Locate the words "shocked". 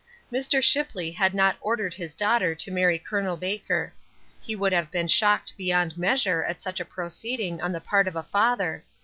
5.07-5.55